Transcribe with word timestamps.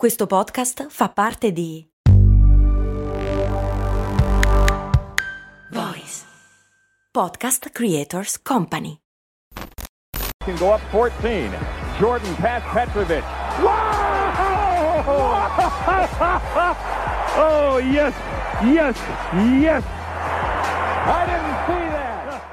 Questo 0.00 0.26
podcast 0.26 0.86
fa 0.88 1.10
parte 1.10 1.52
di 1.52 1.86
Voice 5.70 6.24
Podcast 7.10 7.68
Creators 7.70 8.40
Company. 8.40 8.96
Can 10.42 10.56
go 10.56 10.72
up 10.72 10.80
14. 10.88 11.50
Jordan 11.98 12.34
past 12.36 12.64
Petrovic. 12.72 13.22
Wow! 13.60 13.68
oh 17.36 17.76
yes, 17.76 18.14
yes, 18.62 18.96
yes. 19.60 19.84
I 21.04 21.26
didn't 21.26 21.66
see. 21.66 21.79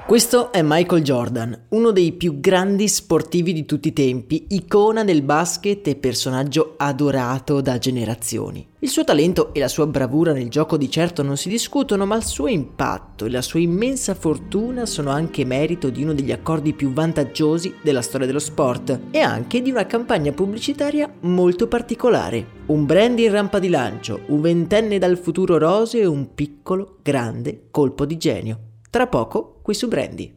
Questo 0.07 0.53
è 0.53 0.61
Michael 0.63 1.03
Jordan, 1.03 1.65
uno 1.71 1.91
dei 1.91 2.13
più 2.13 2.39
grandi 2.39 2.87
sportivi 2.87 3.51
di 3.51 3.65
tutti 3.65 3.89
i 3.89 3.93
tempi, 3.93 4.45
icona 4.51 5.03
del 5.03 5.21
basket 5.21 5.85
e 5.85 5.97
personaggio 5.97 6.75
adorato 6.77 7.59
da 7.59 7.77
generazioni. 7.77 8.65
Il 8.79 8.87
suo 8.87 9.03
talento 9.03 9.53
e 9.53 9.59
la 9.59 9.67
sua 9.67 9.85
bravura 9.85 10.31
nel 10.31 10.47
gioco 10.47 10.77
di 10.77 10.89
certo 10.89 11.23
non 11.23 11.35
si 11.35 11.49
discutono, 11.49 12.05
ma 12.05 12.15
il 12.15 12.23
suo 12.23 12.47
impatto 12.47 13.25
e 13.25 13.29
la 13.29 13.41
sua 13.41 13.59
immensa 13.59 14.15
fortuna 14.15 14.85
sono 14.85 15.09
anche 15.09 15.43
merito 15.43 15.89
di 15.89 16.03
uno 16.03 16.13
degli 16.13 16.31
accordi 16.31 16.71
più 16.71 16.93
vantaggiosi 16.93 17.73
della 17.81 18.01
storia 18.01 18.27
dello 18.27 18.39
sport 18.39 18.97
e 19.11 19.19
anche 19.19 19.61
di 19.61 19.71
una 19.71 19.85
campagna 19.85 20.31
pubblicitaria 20.31 21.13
molto 21.23 21.67
particolare. 21.67 22.47
Un 22.67 22.85
brand 22.85 23.19
in 23.19 23.31
rampa 23.31 23.59
di 23.59 23.67
lancio, 23.67 24.21
un 24.27 24.39
ventenne 24.39 24.99
dal 24.99 25.17
futuro 25.17 25.57
roseo 25.57 26.03
e 26.03 26.05
un 26.05 26.33
piccolo, 26.33 26.99
grande 27.03 27.63
colpo 27.71 28.05
di 28.05 28.15
genio. 28.15 28.59
Tra 28.89 29.07
poco 29.07 29.59
qui 29.61 29.73
su 29.73 29.87
Brandy. 29.87 30.36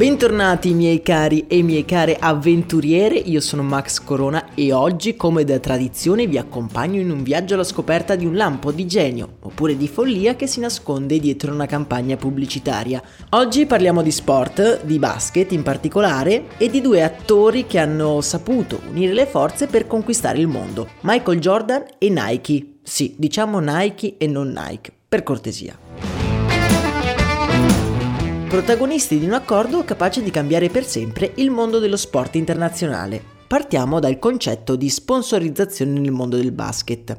Bentornati 0.00 0.72
miei 0.72 1.02
cari 1.02 1.44
e 1.46 1.62
miei 1.62 1.84
care 1.84 2.16
avventuriere, 2.18 3.16
io 3.16 3.42
sono 3.42 3.62
Max 3.62 4.02
Corona 4.02 4.54
e 4.54 4.72
oggi 4.72 5.14
come 5.14 5.44
da 5.44 5.58
tradizione 5.58 6.26
vi 6.26 6.38
accompagno 6.38 6.98
in 6.98 7.10
un 7.10 7.22
viaggio 7.22 7.52
alla 7.52 7.64
scoperta 7.64 8.16
di 8.16 8.24
un 8.24 8.34
lampo 8.34 8.72
di 8.72 8.86
genio 8.86 9.36
oppure 9.40 9.76
di 9.76 9.88
follia 9.88 10.36
che 10.36 10.46
si 10.46 10.58
nasconde 10.58 11.18
dietro 11.18 11.52
una 11.52 11.66
campagna 11.66 12.16
pubblicitaria. 12.16 13.02
Oggi 13.32 13.66
parliamo 13.66 14.00
di 14.00 14.10
sport, 14.10 14.84
di 14.84 14.98
basket 14.98 15.52
in 15.52 15.62
particolare 15.62 16.44
e 16.56 16.70
di 16.70 16.80
due 16.80 17.02
attori 17.02 17.66
che 17.66 17.78
hanno 17.78 18.22
saputo 18.22 18.80
unire 18.88 19.12
le 19.12 19.26
forze 19.26 19.66
per 19.66 19.86
conquistare 19.86 20.38
il 20.38 20.46
mondo, 20.46 20.88
Michael 21.02 21.40
Jordan 21.40 21.84
e 21.98 22.08
Nike. 22.08 22.76
Sì, 22.82 23.16
diciamo 23.18 23.58
Nike 23.58 24.14
e 24.16 24.26
non 24.26 24.48
Nike, 24.48 24.92
per 25.06 25.22
cortesia 25.22 25.89
protagonisti 28.50 29.20
di 29.20 29.26
un 29.26 29.32
accordo 29.34 29.84
capace 29.84 30.24
di 30.24 30.32
cambiare 30.32 30.70
per 30.70 30.84
sempre 30.84 31.34
il 31.36 31.50
mondo 31.50 31.78
dello 31.78 31.96
sport 31.96 32.34
internazionale. 32.34 33.22
Partiamo 33.46 34.00
dal 34.00 34.18
concetto 34.18 34.74
di 34.74 34.90
sponsorizzazione 34.90 36.00
nel 36.00 36.10
mondo 36.10 36.36
del 36.36 36.50
basket. 36.50 37.16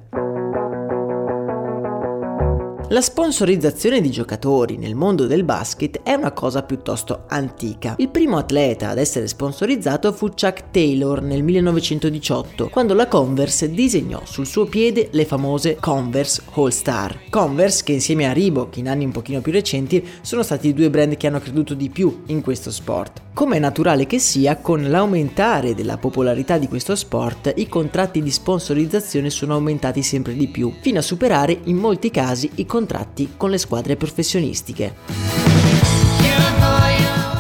La 2.91 2.99
sponsorizzazione 2.99 4.01
di 4.01 4.11
giocatori 4.11 4.75
nel 4.75 4.95
mondo 4.95 5.25
del 5.25 5.45
basket 5.45 6.01
è 6.03 6.11
una 6.11 6.33
cosa 6.33 6.61
piuttosto 6.61 7.23
antica. 7.29 7.95
Il 7.99 8.09
primo 8.09 8.35
atleta 8.35 8.89
ad 8.89 8.97
essere 8.97 9.29
sponsorizzato 9.29 10.11
fu 10.11 10.27
Chuck 10.27 10.71
Taylor 10.71 11.21
nel 11.21 11.41
1918, 11.41 12.67
quando 12.67 12.93
la 12.93 13.07
Converse 13.07 13.71
disegnò 13.71 14.19
sul 14.25 14.45
suo 14.45 14.65
piede 14.65 15.07
le 15.11 15.23
famose 15.23 15.77
Converse 15.79 16.41
All 16.55 16.67
Star. 16.67 17.17
Converse 17.29 17.85
che 17.85 17.93
insieme 17.93 18.27
a 18.27 18.33
Reebok 18.33 18.75
in 18.75 18.89
anni 18.89 19.05
un 19.05 19.11
pochino 19.11 19.39
più 19.39 19.53
recenti 19.53 20.05
sono 20.19 20.43
stati 20.43 20.67
i 20.67 20.73
due 20.73 20.89
brand 20.89 21.15
che 21.15 21.27
hanno 21.27 21.39
creduto 21.39 21.73
di 21.73 21.89
più 21.89 22.23
in 22.25 22.41
questo 22.41 22.71
sport. 22.71 23.21
Come 23.33 23.55
è 23.55 23.59
naturale 23.59 24.05
che 24.05 24.19
sia, 24.19 24.57
con 24.57 24.89
l'aumentare 24.89 25.73
della 25.73 25.97
popolarità 25.97 26.57
di 26.57 26.67
questo 26.67 26.97
sport, 26.97 27.53
i 27.55 27.69
contratti 27.69 28.21
di 28.21 28.29
sponsorizzazione 28.29 29.29
sono 29.29 29.53
aumentati 29.53 30.03
sempre 30.03 30.33
di 30.33 30.49
più, 30.49 30.73
fino 30.81 30.99
a 30.99 31.01
superare 31.01 31.57
in 31.63 31.77
molti 31.77 32.11
casi 32.11 32.51
i 32.55 32.65
contratti 32.65 32.79
contratti 32.81 33.33
con 33.37 33.51
le 33.51 33.59
squadre 33.59 33.95
professionistiche. 33.95 34.95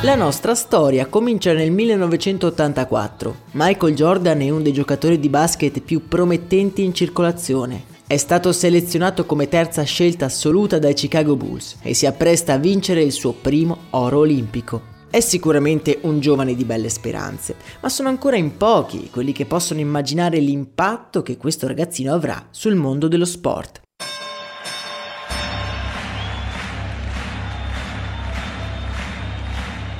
La 0.03 0.15
nostra 0.15 0.55
storia 0.55 1.07
comincia 1.07 1.53
nel 1.53 1.71
1984. 1.71 3.35
Michael 3.51 3.95
Jordan 3.95 4.41
è 4.41 4.49
uno 4.49 4.61
dei 4.61 4.73
giocatori 4.73 5.19
di 5.19 5.29
basket 5.29 5.81
più 5.81 6.07
promettenti 6.07 6.83
in 6.83 6.93
circolazione. 6.93 7.89
È 8.05 8.17
stato 8.17 8.51
selezionato 8.51 9.25
come 9.25 9.47
terza 9.47 9.83
scelta 9.83 10.25
assoluta 10.25 10.79
dai 10.79 10.93
Chicago 10.93 11.35
Bulls 11.35 11.77
e 11.81 11.93
si 11.93 12.05
appresta 12.05 12.53
a 12.53 12.57
vincere 12.57 13.01
il 13.01 13.11
suo 13.11 13.31
primo 13.33 13.85
oro 13.91 14.19
olimpico. 14.19 14.89
È 15.09 15.19
sicuramente 15.19 15.99
un 16.03 16.19
giovane 16.19 16.55
di 16.55 16.65
belle 16.65 16.89
speranze, 16.89 17.55
ma 17.81 17.89
sono 17.89 18.09
ancora 18.09 18.37
in 18.37 18.57
pochi 18.57 19.09
quelli 19.09 19.31
che 19.31 19.45
possono 19.45 19.79
immaginare 19.79 20.39
l'impatto 20.39 21.21
che 21.21 21.37
questo 21.37 21.67
ragazzino 21.67 22.13
avrà 22.13 22.47
sul 22.49 22.75
mondo 22.75 23.07
dello 23.07 23.25
sport. 23.25 23.80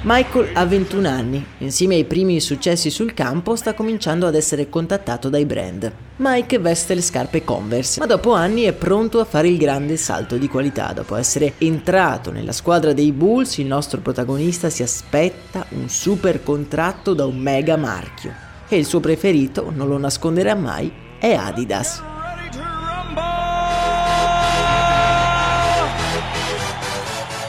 Michael 0.03 0.50
ha 0.53 0.66
21 0.66 1.07
anni, 1.07 1.45
insieme 1.59 1.94
ai 1.94 2.06
primi 2.06 2.39
successi 2.39 2.89
sul 2.89 3.13
campo 3.13 3.56
sta 3.56 3.75
cominciando 3.75 4.25
ad 4.25 4.34
essere 4.34 4.67
contattato 4.67 5.29
dai 5.29 5.45
brand. 5.45 5.91
Mike 6.16 6.57
veste 6.57 6.95
le 6.95 7.01
scarpe 7.01 7.44
Converse, 7.44 8.00
ma 8.00 8.07
dopo 8.07 8.34
anni 8.34 8.63
è 8.63 8.73
pronto 8.73 9.19
a 9.19 9.25
fare 9.25 9.47
il 9.50 9.59
grande 9.59 9.97
salto 9.97 10.38
di 10.38 10.47
qualità. 10.47 10.91
Dopo 10.91 11.16
essere 11.16 11.53
entrato 11.59 12.31
nella 12.31 12.51
squadra 12.51 12.94
dei 12.94 13.11
Bulls, 13.11 13.57
il 13.59 13.67
nostro 13.67 14.00
protagonista 14.01 14.72
si 14.72 14.81
aspetta 14.81 15.67
un 15.69 15.88
super 15.88 16.41
contratto 16.41 17.13
da 17.13 17.28
un 17.28 17.38
mega 17.38 17.78
marchio. 17.78 18.34
E 18.67 18.78
il 18.78 18.85
suo 18.85 19.01
preferito, 19.01 19.72
non 19.72 19.88
lo 19.88 20.00
nasconderà 20.00 20.56
mai, 20.56 20.91
è 21.19 21.34
Adidas. 21.34 22.10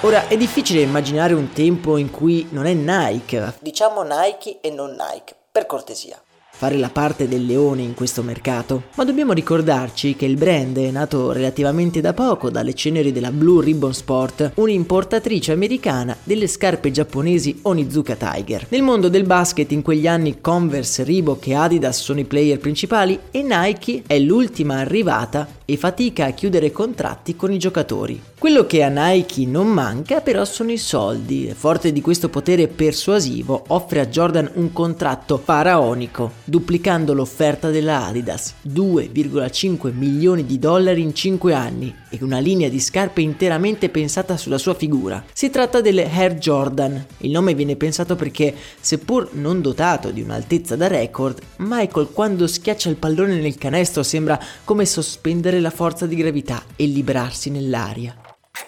Ora 0.04 0.26
è 0.26 0.36
difficile 0.36 0.80
immaginare 0.80 1.32
un 1.32 1.52
tempo 1.52 1.96
in 1.96 2.10
cui 2.10 2.48
non 2.50 2.66
è 2.66 2.74
Nike, 2.74 3.54
diciamo 3.60 4.02
Nike 4.02 4.58
e 4.60 4.68
non 4.70 4.90
Nike, 4.90 5.32
per 5.52 5.64
cortesia 5.64 6.20
fare 6.62 6.76
la 6.76 6.90
parte 6.90 7.26
del 7.26 7.44
leone 7.44 7.82
in 7.82 7.92
questo 7.92 8.22
mercato, 8.22 8.84
ma 8.94 9.04
dobbiamo 9.04 9.32
ricordarci 9.32 10.14
che 10.14 10.26
il 10.26 10.36
brand 10.36 10.78
è 10.78 10.92
nato 10.92 11.32
relativamente 11.32 12.00
da 12.00 12.12
poco 12.12 12.50
dalle 12.50 12.72
ceneri 12.72 13.10
della 13.10 13.32
Blue 13.32 13.64
Ribbon 13.64 13.92
Sport, 13.92 14.52
un'importatrice 14.54 15.50
americana 15.50 16.16
delle 16.22 16.46
scarpe 16.46 16.92
giapponesi 16.92 17.58
Onizuka 17.62 18.14
Tiger. 18.14 18.66
Nel 18.68 18.82
mondo 18.82 19.08
del 19.08 19.24
basket 19.24 19.72
in 19.72 19.82
quegli 19.82 20.06
anni 20.06 20.40
Converse, 20.40 21.02
Reebok 21.02 21.48
e 21.48 21.54
Adidas 21.54 22.00
sono 22.00 22.20
i 22.20 22.24
player 22.26 22.60
principali 22.60 23.18
e 23.32 23.42
Nike 23.42 24.04
è 24.06 24.20
l'ultima 24.20 24.78
arrivata 24.78 25.48
e 25.64 25.76
fatica 25.76 26.26
a 26.26 26.30
chiudere 26.30 26.70
contratti 26.70 27.34
con 27.34 27.50
i 27.50 27.58
giocatori. 27.58 28.22
Quello 28.38 28.66
che 28.66 28.82
a 28.82 28.88
Nike 28.88 29.46
non 29.46 29.68
manca 29.68 30.20
però 30.20 30.44
sono 30.44 30.70
i 30.70 30.76
soldi. 30.76 31.52
Forte 31.56 31.92
di 31.92 32.00
questo 32.00 32.28
potere 32.28 32.68
persuasivo, 32.68 33.64
offre 33.68 34.00
a 34.00 34.06
Jordan 34.06 34.50
un 34.54 34.72
contratto 34.72 35.40
faraonico 35.42 36.40
duplicando 36.52 37.14
l'offerta 37.14 37.70
della 37.70 38.04
Adidas, 38.04 38.56
2,5 38.68 39.90
milioni 39.94 40.44
di 40.44 40.58
dollari 40.58 41.00
in 41.00 41.14
5 41.14 41.54
anni 41.54 41.94
e 42.10 42.18
una 42.20 42.40
linea 42.40 42.68
di 42.68 42.78
scarpe 42.78 43.22
interamente 43.22 43.88
pensata 43.88 44.36
sulla 44.36 44.58
sua 44.58 44.74
figura. 44.74 45.24
Si 45.32 45.48
tratta 45.48 45.80
delle 45.80 46.10
Air 46.12 46.34
Jordan. 46.34 47.06
Il 47.20 47.30
nome 47.30 47.54
viene 47.54 47.76
pensato 47.76 48.16
perché, 48.16 48.54
seppur 48.78 49.30
non 49.32 49.62
dotato 49.62 50.10
di 50.10 50.20
un'altezza 50.20 50.76
da 50.76 50.88
record, 50.88 51.40
Michael 51.56 52.10
quando 52.12 52.46
schiaccia 52.46 52.90
il 52.90 52.96
pallone 52.96 53.40
nel 53.40 53.56
canestro 53.56 54.02
sembra 54.02 54.38
come 54.62 54.84
sospendere 54.84 55.58
la 55.58 55.70
forza 55.70 56.04
di 56.04 56.16
gravità 56.16 56.62
e 56.76 56.84
librarsi 56.84 57.48
nell'aria. 57.48 58.21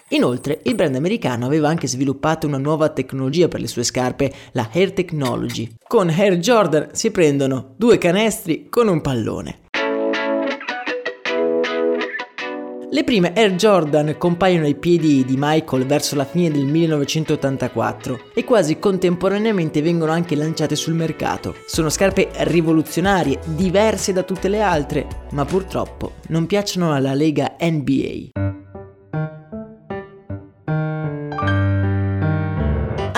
Inoltre, 0.09 0.61
il 0.65 0.75
brand 0.75 0.95
americano 0.95 1.47
aveva 1.47 1.69
anche 1.69 1.87
sviluppato 1.87 2.47
una 2.47 2.59
nuova 2.59 2.91
tecnologia 2.91 3.49
per 3.49 3.61
le 3.61 3.67
sue 3.67 3.83
scarpe, 3.85 4.33
la 4.53 4.69
Air 4.73 4.93
Technology. 4.93 5.75
Con 5.87 6.09
Air 6.09 6.39
Jordan 6.39 6.89
si 6.93 7.11
prendono 7.11 7.75
due 7.77 7.99
canestri 7.99 8.69
con 8.69 8.89
un 8.89 9.01
pallone. 9.01 9.59
Le 12.95 13.03
prime 13.03 13.33
Air 13.35 13.57
Jordan 13.57 14.15
compaiono 14.17 14.67
ai 14.67 14.77
piedi 14.77 15.25
di 15.25 15.35
Michael 15.37 15.85
verso 15.85 16.15
la 16.15 16.25
fine 16.25 16.49
del 16.53 16.65
1984 16.65 18.31
e 18.33 18.45
quasi 18.45 18.79
contemporaneamente 18.79 19.83
vengono 19.83 20.13
anche 20.13 20.37
lanciate 20.37 20.77
sul 20.77 20.95
mercato. 20.95 21.57
Sono 21.67 21.89
scarpe 21.89 22.29
rivoluzionarie, 22.33 23.41
diverse 23.47 24.13
da 24.13 24.23
tutte 24.23 24.47
le 24.47 24.61
altre, 24.61 25.09
ma 25.33 25.45
purtroppo 25.45 26.13
non 26.29 26.47
piacciono 26.47 26.95
alla 26.95 27.15
lega 27.15 27.57
NBA. 27.59 28.44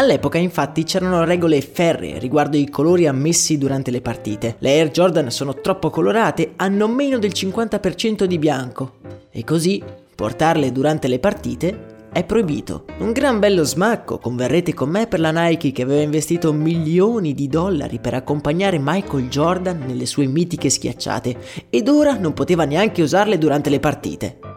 All'epoca 0.07 0.39
infatti 0.39 0.85
c'erano 0.85 1.25
regole 1.25 1.61
ferree 1.61 2.21
riguardo 2.21 2.57
i 2.57 2.71
colori 2.71 3.09
ammessi 3.09 3.59
durante 3.59 3.91
le 3.91 4.01
partite. 4.01 4.55
Le 4.61 4.71
Air 4.71 4.93
Jordan 4.93 5.33
sono 5.33 5.61
troppo 5.61 5.91
colorate, 5.91 6.53
hanno 6.55 6.87
meno 6.87 7.19
del 7.19 7.33
50% 7.33 8.23
di 8.23 8.39
bianco 8.39 8.99
e 9.33 9.43
così 9.43 9.83
portarle 10.15 10.71
durante 10.71 11.09
le 11.09 11.19
partite 11.19 11.95
è 12.13 12.23
proibito. 12.23 12.85
Un 13.01 13.11
gran 13.11 13.41
bello 13.41 13.65
smacco, 13.65 14.19
converrete 14.19 14.73
con 14.75 14.91
me 14.91 15.09
per 15.09 15.19
la 15.19 15.33
Nike 15.33 15.73
che 15.73 15.83
aveva 15.83 16.03
investito 16.03 16.53
milioni 16.53 17.35
di 17.35 17.49
dollari 17.49 17.99
per 17.99 18.15
accompagnare 18.15 18.79
Michael 18.81 19.29
Jordan 19.29 19.83
nelle 19.89 20.07
sue 20.07 20.27
mitiche 20.27 20.71
schiacciate 20.71 21.37
ed 21.69 21.89
ora 21.89 22.17
non 22.17 22.33
poteva 22.33 22.65
neanche 22.65 23.03
usarle 23.03 23.39
durante 23.39 23.71
le 23.71 23.81
partite. 23.81 24.56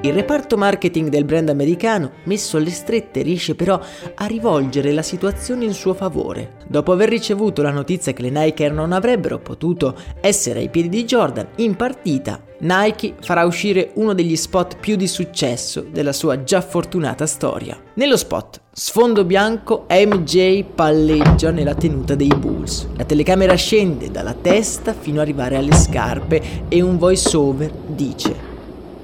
Il 0.00 0.12
reparto 0.12 0.56
marketing 0.56 1.08
del 1.08 1.24
brand 1.24 1.48
americano, 1.48 2.12
messo 2.24 2.56
alle 2.56 2.70
strette, 2.70 3.20
riesce 3.22 3.56
però 3.56 3.80
a 4.14 4.26
rivolgere 4.26 4.92
la 4.92 5.02
situazione 5.02 5.64
in 5.64 5.74
suo 5.74 5.92
favore. 5.92 6.58
Dopo 6.68 6.92
aver 6.92 7.08
ricevuto 7.08 7.62
la 7.62 7.72
notizia 7.72 8.12
che 8.12 8.22
le 8.22 8.30
Nike 8.30 8.68
non 8.68 8.92
avrebbero 8.92 9.40
potuto 9.40 9.96
essere 10.20 10.60
ai 10.60 10.68
piedi 10.68 10.88
di 10.88 11.04
Jordan 11.04 11.48
in 11.56 11.74
partita, 11.74 12.40
Nike 12.60 13.14
farà 13.20 13.44
uscire 13.44 13.90
uno 13.94 14.14
degli 14.14 14.36
spot 14.36 14.78
più 14.78 14.94
di 14.94 15.08
successo 15.08 15.84
della 15.90 16.12
sua 16.12 16.44
già 16.44 16.60
fortunata 16.60 17.26
storia. 17.26 17.76
Nello 17.94 18.16
spot, 18.16 18.60
sfondo 18.72 19.24
bianco, 19.24 19.86
MJ 19.88 20.62
palleggia 20.62 21.50
nella 21.50 21.74
tenuta 21.74 22.14
dei 22.14 22.32
Bulls. 22.36 22.86
La 22.96 23.04
telecamera 23.04 23.54
scende 23.54 24.12
dalla 24.12 24.34
testa 24.34 24.92
fino 24.92 25.16
ad 25.16 25.26
arrivare 25.26 25.56
alle 25.56 25.74
scarpe 25.74 26.66
e 26.68 26.80
un 26.82 26.98
voiceover 26.98 27.72
dice 27.88 28.47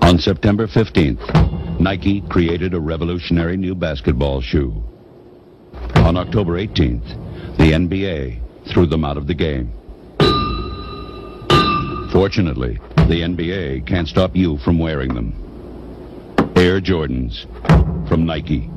On 0.04 0.18
September 0.18 0.66
15th, 0.66 1.80
Nike 1.80 2.20
created 2.28 2.74
a 2.74 2.78
revolutionary 2.78 3.56
new 3.56 3.74
basketball 3.74 4.42
shoe. 4.42 4.70
On 5.96 6.18
October 6.18 6.58
18th, 6.58 7.56
the 7.56 7.72
NBA 7.72 8.38
threw 8.68 8.84
them 8.84 9.02
out 9.02 9.16
of 9.16 9.26
the 9.26 9.32
game. 9.32 9.72
Fortunately, 12.12 12.78
the 13.08 13.22
NBA 13.22 13.86
can't 13.86 14.06
stop 14.06 14.36
you 14.36 14.58
from 14.58 14.78
wearing 14.78 15.14
them. 15.14 15.32
Air 16.54 16.82
Jordans 16.82 17.46
from 18.06 18.26
Nike. 18.26 18.70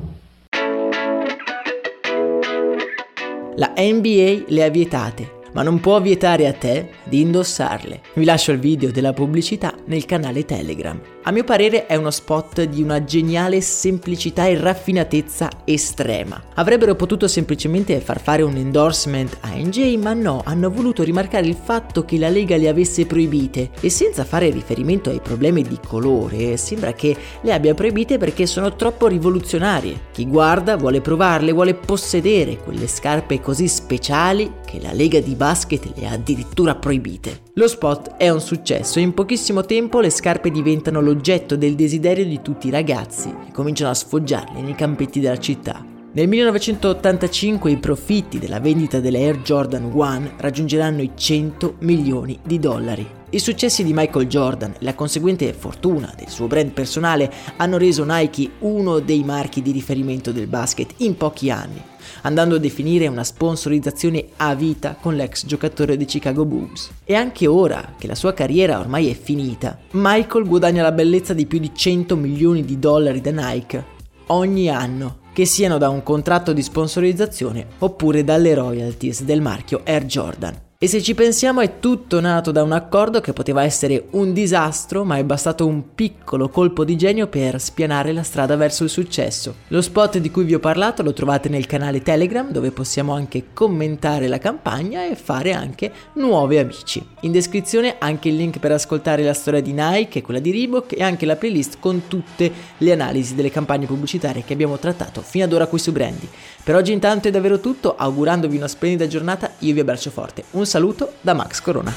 La 3.56 3.68
NBA 3.76 4.46
le 4.48 4.64
ha 4.64 4.70
vietate 4.70 5.36
ma 5.58 5.62
non 5.62 5.80
può 5.80 6.00
vietare 6.00 6.46
a 6.46 6.52
te 6.52 6.90
di 7.04 7.20
indossarle. 7.20 8.00
Vi 8.14 8.24
lascio 8.24 8.52
il 8.52 8.58
video 8.58 8.90
della 8.90 9.12
pubblicità 9.12 9.74
nel 9.86 10.04
canale 10.04 10.44
Telegram. 10.44 11.17
A 11.28 11.30
mio 11.30 11.44
parere 11.44 11.84
è 11.84 11.94
uno 11.94 12.10
spot 12.10 12.62
di 12.62 12.82
una 12.82 13.04
geniale 13.04 13.60
semplicità 13.60 14.46
e 14.46 14.58
raffinatezza 14.58 15.50
estrema. 15.64 16.42
Avrebbero 16.54 16.94
potuto 16.94 17.28
semplicemente 17.28 18.00
far 18.00 18.18
fare 18.18 18.40
un 18.40 18.56
endorsement 18.56 19.36
a 19.40 19.50
NJ, 19.52 19.98
ma 19.98 20.14
no, 20.14 20.40
hanno 20.42 20.70
voluto 20.70 21.02
rimarcare 21.02 21.46
il 21.46 21.54
fatto 21.54 22.06
che 22.06 22.16
la 22.16 22.30
Lega 22.30 22.56
le 22.56 22.66
avesse 22.66 23.04
proibite 23.04 23.72
e 23.78 23.90
senza 23.90 24.24
fare 24.24 24.48
riferimento 24.48 25.10
ai 25.10 25.20
problemi 25.20 25.60
di 25.60 25.78
colore, 25.86 26.56
sembra 26.56 26.94
che 26.94 27.14
le 27.42 27.52
abbia 27.52 27.74
proibite 27.74 28.16
perché 28.16 28.46
sono 28.46 28.74
troppo 28.74 29.06
rivoluzionarie. 29.06 30.04
Chi 30.12 30.26
guarda 30.26 30.78
vuole 30.78 31.02
provarle, 31.02 31.52
vuole 31.52 31.74
possedere 31.74 32.56
quelle 32.56 32.86
scarpe 32.86 33.42
così 33.42 33.68
speciali 33.68 34.50
che 34.64 34.80
la 34.80 34.94
Lega 34.94 35.20
di 35.20 35.34
basket 35.34 35.92
le 35.94 36.06
ha 36.06 36.12
addirittura 36.12 36.74
proibite. 36.74 37.42
Lo 37.54 37.68
spot 37.68 38.14
è 38.16 38.30
un 38.30 38.40
successo 38.40 38.98
e 38.98 39.02
in 39.02 39.12
pochissimo 39.12 39.66
tempo 39.66 40.00
le 40.00 40.10
scarpe 40.10 40.50
diventano 40.50 41.00
l'oggetto 41.00 41.16
del 41.56 41.74
desiderio 41.74 42.24
di 42.24 42.40
tutti 42.42 42.68
i 42.68 42.70
ragazzi 42.70 43.34
che 43.44 43.52
cominciano 43.52 43.90
a 43.90 43.94
sfoggiarle 43.94 44.60
nei 44.60 44.74
campetti 44.74 45.20
della 45.20 45.38
città. 45.38 45.97
Nel 46.10 46.26
1985 46.26 47.70
i 47.70 47.76
profitti 47.76 48.38
della 48.38 48.60
vendita 48.60 48.98
delle 48.98 49.18
Air 49.18 49.42
Jordan 49.42 49.90
1 49.92 50.32
raggiungeranno 50.38 51.02
i 51.02 51.12
100 51.14 51.76
milioni 51.80 52.38
di 52.42 52.58
dollari. 52.58 53.06
I 53.28 53.38
successi 53.38 53.84
di 53.84 53.92
Michael 53.92 54.26
Jordan 54.26 54.70
e 54.72 54.76
la 54.84 54.94
conseguente 54.94 55.52
fortuna 55.52 56.10
del 56.16 56.30
suo 56.30 56.46
brand 56.46 56.70
personale 56.70 57.30
hanno 57.56 57.76
reso 57.76 58.06
Nike 58.06 58.52
uno 58.60 59.00
dei 59.00 59.22
marchi 59.22 59.60
di 59.60 59.70
riferimento 59.70 60.32
del 60.32 60.46
basket 60.46 60.94
in 60.98 61.16
pochi 61.16 61.50
anni 61.50 61.80
andando 62.22 62.54
a 62.54 62.58
definire 62.58 63.06
una 63.06 63.22
sponsorizzazione 63.22 64.28
a 64.38 64.54
vita 64.54 64.96
con 64.98 65.14
l'ex 65.14 65.44
giocatore 65.44 65.98
dei 65.98 66.06
Chicago 66.06 66.46
Bulls. 66.46 66.90
E 67.04 67.14
anche 67.14 67.46
ora 67.46 67.94
che 67.98 68.06
la 68.06 68.14
sua 68.14 68.32
carriera 68.32 68.78
ormai 68.78 69.10
è 69.10 69.14
finita, 69.14 69.78
Michael 69.90 70.46
guadagna 70.46 70.82
la 70.82 70.92
bellezza 70.92 71.34
di 71.34 71.44
più 71.44 71.58
di 71.58 71.70
100 71.74 72.16
milioni 72.16 72.64
di 72.64 72.78
dollari 72.78 73.20
da 73.20 73.30
Nike 73.30 73.96
ogni 74.28 74.68
anno, 74.68 75.18
che 75.38 75.46
siano 75.46 75.78
da 75.78 75.88
un 75.88 76.02
contratto 76.02 76.52
di 76.52 76.64
sponsorizzazione 76.64 77.64
oppure 77.78 78.24
dalle 78.24 78.54
royalties 78.54 79.22
del 79.22 79.40
marchio 79.40 79.82
Air 79.84 80.04
Jordan. 80.04 80.67
E 80.80 80.86
se 80.86 81.02
ci 81.02 81.16
pensiamo 81.16 81.60
è 81.60 81.80
tutto 81.80 82.20
nato 82.20 82.52
da 82.52 82.62
un 82.62 82.70
accordo 82.70 83.20
che 83.20 83.32
poteva 83.32 83.64
essere 83.64 84.06
un 84.10 84.32
disastro, 84.32 85.02
ma 85.02 85.16
è 85.16 85.24
bastato 85.24 85.66
un 85.66 85.92
piccolo 85.92 86.50
colpo 86.50 86.84
di 86.84 86.96
genio 86.96 87.26
per 87.26 87.60
spianare 87.60 88.12
la 88.12 88.22
strada 88.22 88.54
verso 88.54 88.84
il 88.84 88.88
successo. 88.88 89.56
Lo 89.66 89.82
spot 89.82 90.18
di 90.18 90.30
cui 90.30 90.44
vi 90.44 90.54
ho 90.54 90.60
parlato 90.60 91.02
lo 91.02 91.12
trovate 91.12 91.48
nel 91.48 91.66
canale 91.66 92.00
Telegram 92.00 92.48
dove 92.52 92.70
possiamo 92.70 93.12
anche 93.12 93.46
commentare 93.52 94.28
la 94.28 94.38
campagna 94.38 95.04
e 95.04 95.16
fare 95.16 95.52
anche 95.52 95.90
nuovi 96.12 96.58
amici. 96.58 97.04
In 97.22 97.32
descrizione 97.32 97.96
anche 97.98 98.28
il 98.28 98.36
link 98.36 98.60
per 98.60 98.70
ascoltare 98.70 99.24
la 99.24 99.34
storia 99.34 99.60
di 99.60 99.72
Nike 99.72 100.20
e 100.20 100.22
quella 100.22 100.38
di 100.38 100.52
Reebok 100.52 100.96
e 100.96 101.02
anche 101.02 101.26
la 101.26 101.34
playlist 101.34 101.78
con 101.80 102.02
tutte 102.06 102.52
le 102.76 102.92
analisi 102.92 103.34
delle 103.34 103.50
campagne 103.50 103.86
pubblicitarie 103.86 104.44
che 104.44 104.52
abbiamo 104.52 104.78
trattato 104.78 105.22
fino 105.22 105.44
ad 105.44 105.52
ora 105.52 105.66
qui 105.66 105.80
su 105.80 105.90
Brandy. 105.90 106.28
Per 106.62 106.76
oggi 106.76 106.92
intanto 106.92 107.26
è 107.26 107.32
davvero 107.32 107.58
tutto, 107.58 107.96
augurandovi 107.96 108.56
una 108.56 108.68
splendida 108.68 109.08
giornata, 109.08 109.50
io 109.60 109.74
vi 109.74 109.80
abbraccio 109.80 110.10
forte. 110.10 110.44
Un 110.50 110.66
saluto 110.68 111.14
da 111.20 111.34
Max 111.34 111.60
Corona. 111.60 111.92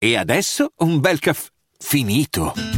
E 0.00 0.16
adesso 0.16 0.72
un 0.78 1.00
bel 1.00 1.18
caffè 1.18 1.50
finito. 1.78 2.77